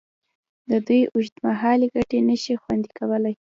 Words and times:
د 0.69 0.71
دوی 0.85 1.01
اوږدمهالې 1.13 1.87
ګټې 1.95 2.19
نشي 2.29 2.55
خوندي 2.61 2.91
کولې. 2.97 3.33